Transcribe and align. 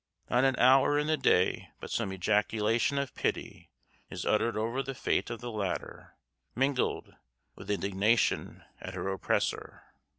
Not 0.31 0.45
an 0.45 0.57
hour 0.57 0.97
in 0.97 1.05
the 1.05 1.15
day 1.15 1.69
but 1.79 1.91
some 1.91 2.11
ejaculation 2.11 2.97
of 2.97 3.13
pity 3.13 3.69
is 4.09 4.25
uttered 4.25 4.57
over 4.57 4.81
the 4.81 4.95
fate 4.95 5.29
of 5.29 5.41
the 5.41 5.51
latter, 5.51 6.15
mingled 6.55 7.13
with 7.55 7.69
indignation 7.69 8.63
at 8.79 8.95
her 8.95 9.07
oppressor. 9.09 9.83